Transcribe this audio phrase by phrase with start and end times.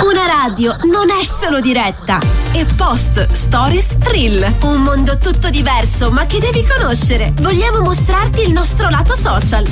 [0.00, 2.20] Una radio non è solo diretta,
[2.52, 4.54] è post, stories, reel.
[4.62, 7.32] Un mondo tutto diverso, ma che devi conoscere.
[7.40, 9.66] Vogliamo mostrarti il nostro lato social.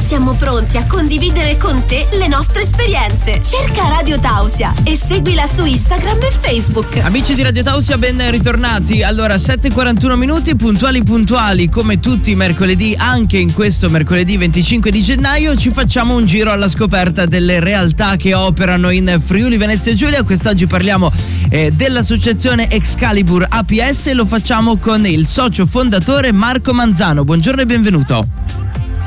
[0.00, 3.42] Siamo pronti a condividere con te le nostre esperienze.
[3.42, 6.96] Cerca Radio Tausia e seguila su Instagram e Facebook.
[7.02, 9.02] Amici di Radio Tausia, ben ritornati.
[9.02, 15.02] Allora, 7.41 minuti, puntuali puntuali, come tutti i mercoledì, anche in questo mercoledì 25 di
[15.02, 20.22] gennaio, ci facciamo un giro alla scoperta delle realtà che operano in Friuli Venezia Giulia.
[20.22, 21.10] Quest'oggi parliamo
[21.48, 27.24] eh, dell'associazione Excalibur APS e lo facciamo con il socio fondatore Marco Manzano.
[27.24, 28.26] Buongiorno e benvenuto.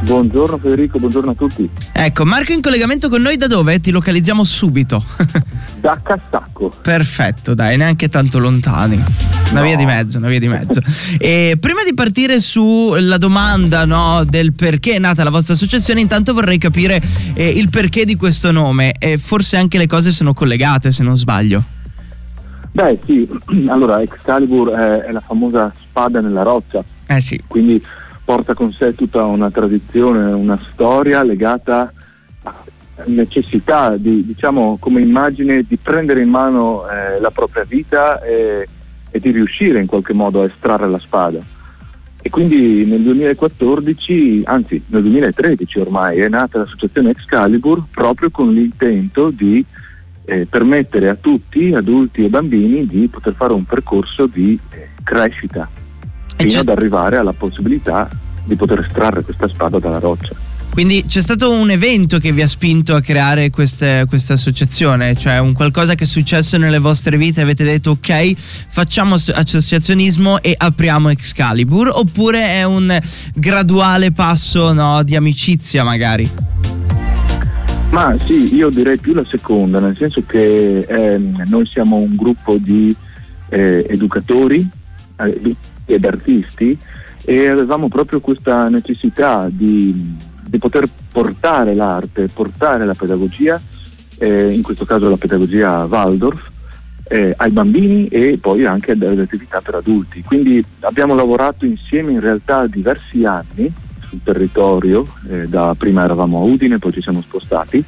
[0.02, 1.70] Buongiorno Federico, buongiorno a tutti.
[1.92, 3.80] Ecco, Marco in collegamento con noi da dove?
[3.80, 5.04] Ti localizziamo subito.
[5.80, 6.74] da Castacco.
[6.82, 9.41] Perfetto, dai, neanche tanto lontani.
[9.52, 10.82] Una via di mezzo, una via di mezzo.
[11.20, 16.34] e prima di partire sulla domanda no, del perché è nata la vostra associazione, intanto
[16.34, 17.02] vorrei capire
[17.34, 21.18] eh, il perché di questo nome e forse anche le cose sono collegate, se non
[21.18, 21.62] sbaglio.
[22.72, 23.28] Beh sì,
[23.68, 26.82] allora Excalibur è, è la famosa spada nella roccia.
[27.08, 27.42] Eh sì.
[27.46, 27.84] Quindi
[28.24, 31.92] porta con sé tutta una tradizione, una storia legata
[32.44, 32.54] a
[33.08, 38.66] necessità di, diciamo, come immagine di prendere in mano eh, la propria vita e,
[39.12, 41.40] e, di riuscire in qualche modo a estrarre la spada.
[42.24, 49.32] E quindi nel 2014, anzi nel 2013 ormai, è nata l'associazione Excalibur proprio con l'intento
[49.32, 49.64] di
[50.26, 55.68] eh, permettere a tutti, adulti e bambini, di poter fare un percorso di eh, crescita
[56.38, 58.10] fino ad arrivare alla possibilità
[58.44, 60.36] di poter estrarre questa spada dalla roccia.
[60.72, 65.52] Quindi c'è stato un evento che vi ha spinto a creare questa associazione, cioè un
[65.52, 71.92] qualcosa che è successo nelle vostre vite, avete detto ok, facciamo associazionismo e apriamo Excalibur,
[71.94, 72.98] oppure è un
[73.36, 76.30] graduale passo no, di amicizia magari?
[77.92, 82.56] Ma sì, io direi più la seconda, nel senso che eh, noi siamo un gruppo
[82.56, 82.96] di
[83.50, 84.66] eh, educatori
[85.18, 86.78] eh, ed artisti
[87.24, 90.16] e avevamo proprio questa necessità di,
[90.52, 93.60] di poter portare l'arte, portare la pedagogia,
[94.18, 96.50] eh, in questo caso la pedagogia Waldorf,
[97.08, 100.22] eh, ai bambini e poi anche alle attività per adulti.
[100.24, 106.44] Quindi abbiamo lavorato insieme in realtà diversi anni sul territorio, eh, da prima eravamo a
[106.44, 107.82] Udine, poi ci siamo spostati.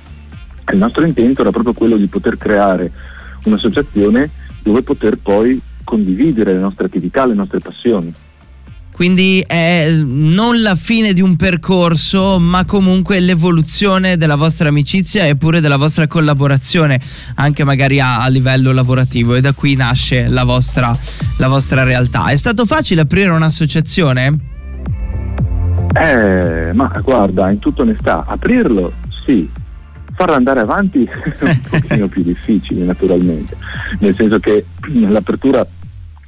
[0.71, 2.89] Il nostro intento era proprio quello di poter creare
[3.43, 4.29] un'associazione
[4.61, 8.13] dove poter poi condividere le nostre attività, le nostre passioni.
[8.93, 15.35] Quindi è non la fine di un percorso, ma comunque l'evoluzione della vostra amicizia e
[15.35, 17.01] pure della vostra collaborazione,
[17.35, 19.33] anche magari a, a livello lavorativo.
[19.33, 20.95] E da qui nasce la vostra,
[21.39, 22.27] la vostra realtà.
[22.27, 24.39] È stato facile aprire un'associazione?
[25.95, 28.93] Eh, ma guarda, in tutta onestà, aprirlo
[29.25, 29.49] sì,
[30.13, 31.09] farlo andare avanti è
[31.49, 33.57] un pochino più difficile naturalmente,
[33.99, 34.65] nel senso che
[35.09, 35.65] l'apertura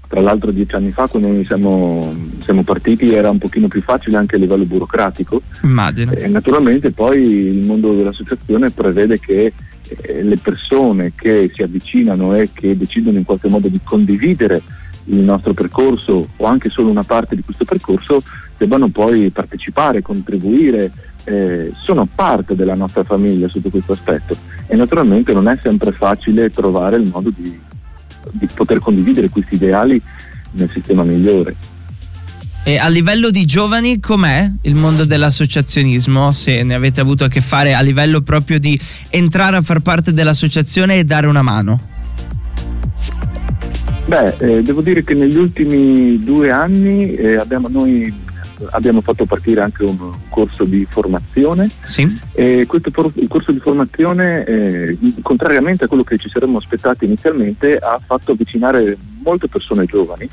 [0.08, 2.14] tra l'altro dieci anni fa quando noi siamo,
[2.46, 5.42] siamo, partiti era un pochino più facile anche a livello burocratico.
[5.64, 6.12] Immagino.
[6.14, 9.52] E naturalmente poi il mondo dell'associazione prevede che
[9.88, 14.62] eh, le persone che si avvicinano e che decidono in qualche modo di condividere
[15.06, 18.24] il nostro percorso o anche solo una parte di questo percorso
[18.58, 20.92] debbano poi partecipare, contribuire,
[21.26, 24.36] eh, sono parte della nostra famiglia sotto questo aspetto
[24.68, 27.60] e naturalmente non è sempre facile trovare il modo di
[28.32, 30.02] di poter condividere questi ideali
[30.52, 31.56] nel sistema migliore.
[32.68, 36.32] E a livello di giovani com'è il mondo dell'associazionismo?
[36.32, 38.76] Se ne avete avuto a che fare a livello proprio di
[39.12, 41.80] entrare a far parte dell'associazione e dare una mano?
[44.08, 48.12] Beh, eh, devo dire che negli ultimi due anni eh, abbiamo noi
[48.72, 52.08] abbiamo fatto partire anche un corso di formazione sì.
[52.32, 57.78] e questo for- corso di formazione, eh, contrariamente a quello che ci saremmo aspettati inizialmente,
[57.78, 60.28] ha fatto avvicinare molte persone giovani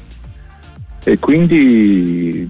[1.05, 2.49] e quindi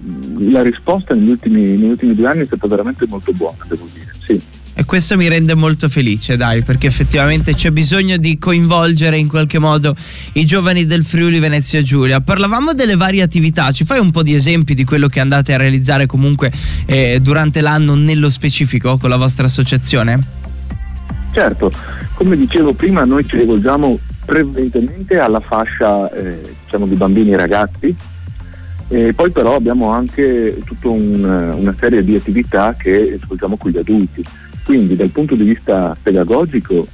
[0.51, 4.11] la risposta negli ultimi, negli ultimi due anni è stata veramente molto buona, devo dire.
[4.25, 4.41] Sì.
[4.75, 9.59] E questo mi rende molto felice, dai, perché effettivamente c'è bisogno di coinvolgere in qualche
[9.59, 9.95] modo
[10.33, 12.21] i giovani del Friuli Venezia Giulia.
[12.21, 15.57] Parlavamo delle varie attività, ci fai un po' di esempi di quello che andate a
[15.57, 16.51] realizzare comunque
[16.87, 20.19] eh, durante l'anno nello specifico con la vostra associazione?
[21.33, 21.71] Certo,
[22.15, 27.95] come dicevo prima, noi ci rivolgiamo prevalentemente alla fascia eh, diciamo, di bambini e ragazzi,
[28.93, 33.77] e poi però abbiamo anche tutta un, una serie di attività che svolgiamo con gli
[33.79, 34.23] adulti.
[34.63, 36.85] Quindi dal punto di vista pedagogico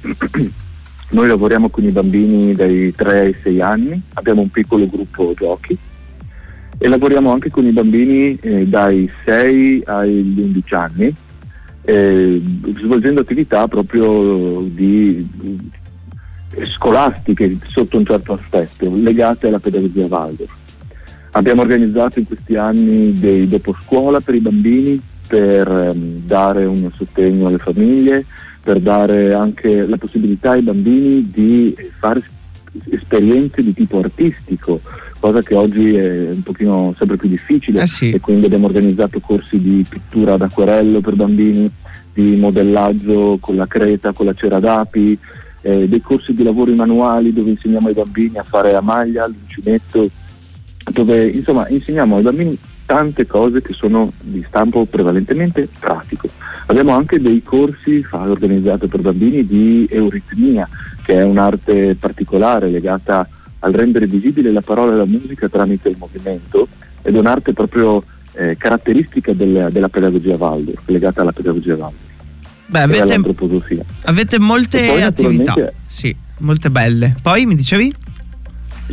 [1.10, 5.76] noi lavoriamo con i bambini dai 3 ai 6 anni, abbiamo un piccolo gruppo giochi
[6.78, 11.14] e lavoriamo anche con i bambini eh, dai 6 agli 11 anni,
[11.82, 12.42] eh,
[12.78, 15.28] svolgendo attività proprio di
[16.74, 20.60] scolastiche sotto un certo aspetto, legate alla pedagogia Waldorf.
[21.32, 25.00] Abbiamo organizzato in questi anni dei dopo scuola per i bambini
[25.30, 28.24] per ehm, dare un sostegno alle famiglie,
[28.60, 32.20] per dare anche la possibilità ai bambini di fare
[32.90, 34.80] esperienze di tipo artistico,
[35.20, 38.10] cosa che oggi è un pochino sempre più difficile eh sì.
[38.10, 41.70] e quindi abbiamo organizzato corsi di pittura ad acquarello per bambini,
[42.12, 45.16] di modellaggio con la creta, con la cera d'api,
[45.62, 50.08] eh, dei corsi di lavori manuali dove insegniamo ai bambini a fare a maglia, l'uncinetto,
[51.04, 56.28] dove insomma insegniamo ai bambini tante cose che sono di stampo prevalentemente pratico.
[56.66, 60.68] Abbiamo anche dei corsi organizzati per bambini di euritmia,
[61.02, 63.26] che è un'arte particolare legata
[63.60, 66.68] al rendere visibile la parola e la musica tramite il movimento
[67.02, 68.02] ed è un'arte proprio
[68.32, 72.08] eh, caratteristica del, della pedagogia Waldorf, legata alla pedagogia Waldorf.
[72.66, 73.20] Beh, avete,
[74.02, 77.16] avete molte attività, sì, molte belle.
[77.20, 77.92] Poi mi dicevi?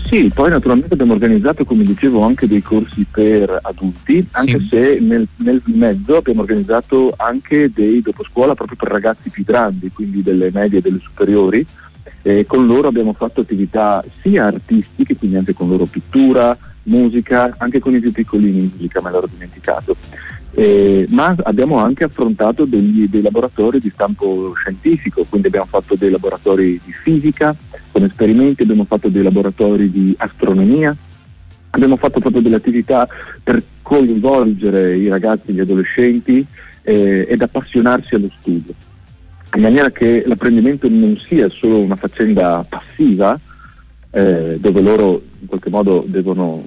[0.05, 4.67] Sì, poi naturalmente abbiamo organizzato, come dicevo, anche dei corsi per adulti, anche sì.
[4.67, 9.91] se nel, nel, mezzo abbiamo organizzato anche dei dopo scuola proprio per ragazzi più grandi,
[9.91, 11.65] quindi delle medie e delle superiori.
[12.21, 17.79] E con loro abbiamo fatto attività sia artistiche, quindi anche con loro pittura, musica, anche
[17.79, 19.95] con i più piccolini musica, me l'ero dimenticato.
[20.51, 26.09] Eh, ma abbiamo anche affrontato degli, dei laboratori di stampo scientifico, quindi abbiamo fatto dei
[26.09, 27.55] laboratori di fisica
[27.91, 30.95] con esperimenti, abbiamo fatto dei laboratori di astronomia,
[31.71, 33.07] abbiamo fatto proprio delle attività
[33.43, 36.45] per coinvolgere i ragazzi gli adolescenti
[36.81, 38.73] eh, ed appassionarsi allo studio,
[39.55, 43.39] in maniera che l'apprendimento non sia solo una faccenda passiva,
[44.11, 46.63] eh, dove loro in qualche modo devono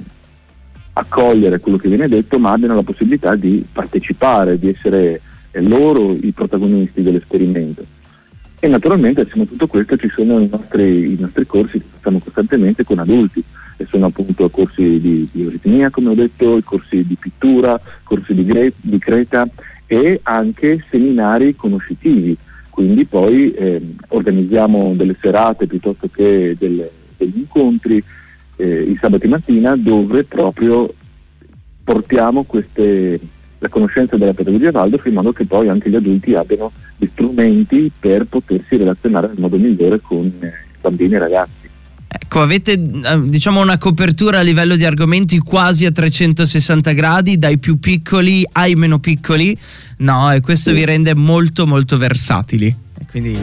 [1.01, 5.21] accogliere quello che viene detto, ma abbiano la possibilità di partecipare, di essere
[5.53, 7.85] loro i protagonisti dell'esperimento.
[8.63, 12.19] E naturalmente assieme a tutto questo ci sono i nostri, i nostri corsi che facciamo
[12.19, 13.43] costantemente con adulti
[13.79, 18.45] e sono appunto corsi di, di aritmia, come ho detto, corsi di pittura, corsi di,
[18.45, 19.49] gre- di creta
[19.87, 22.37] e anche seminari conoscitivi.
[22.69, 28.03] Quindi poi eh, organizziamo delle serate piuttosto che delle, degli incontri
[28.61, 30.93] eh, i sabati mattina dove proprio
[31.83, 33.19] portiamo queste,
[33.59, 37.91] la conoscenza della pedagogia Waldorf in modo che poi anche gli adulti abbiano gli strumenti
[37.99, 41.69] per potersi relazionare nel modo migliore con eh, bambini e ragazzi.
[42.13, 47.59] Ecco, avete eh, diciamo una copertura a livello di argomenti quasi a 360 gradi, dai
[47.59, 49.57] più piccoli ai meno piccoli,
[49.99, 50.33] no?
[50.33, 50.77] E questo sì.
[50.77, 52.75] vi rende molto molto versatili.
[53.09, 53.39] Quindi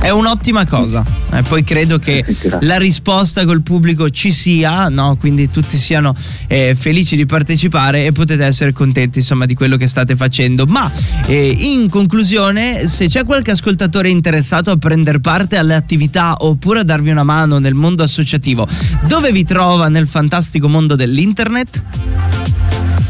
[0.00, 1.04] è un'ottima cosa.
[1.32, 2.24] Eh, poi credo che
[2.60, 5.16] la risposta col pubblico ci sia, no?
[5.16, 6.14] quindi tutti siano
[6.48, 10.66] eh, felici di partecipare e potete essere contenti insomma di quello che state facendo.
[10.66, 10.90] Ma
[11.26, 16.84] eh, in conclusione, se c'è qualche ascoltatore interessato a prendere parte alle attività oppure a
[16.84, 18.66] darvi una mano nel mondo associativo,
[19.06, 21.82] dove vi trova nel fantastico mondo dell'internet?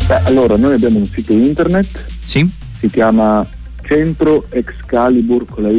[0.09, 2.06] Beh, allora, noi abbiamo un sito internet.
[2.25, 2.47] Sì.
[2.79, 3.47] Si chiama
[3.93, 5.71] centroexcalibur con la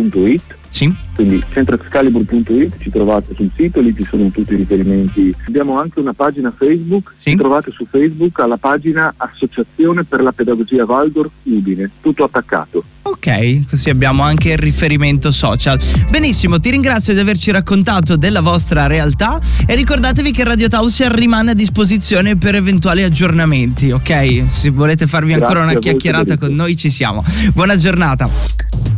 [0.00, 0.92] x.it sì.
[1.14, 5.32] Quindi centroexcalibur.it ci trovate sul sito, lì ci sono tutti i riferimenti.
[5.46, 7.30] Abbiamo anche una pagina Facebook, sì.
[7.30, 12.82] ci trovate su Facebook alla pagina Associazione per la Pedagogia Waldorf Udine, tutto attaccato.
[13.02, 15.78] Ok, così abbiamo anche il riferimento social.
[16.10, 21.52] Benissimo, ti ringrazio di averci raccontato della vostra realtà e ricordatevi che Radio Tausia rimane
[21.52, 24.46] a disposizione per eventuali aggiornamenti, ok?
[24.48, 27.22] Se volete farvi Grazie ancora una chiacchierata con noi ci siamo.
[27.52, 28.28] Buona giornata.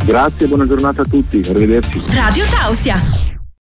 [0.06, 2.00] Grazie, buona giornata a tutti, arrivederci.
[2.14, 3.25] Radio Tausia.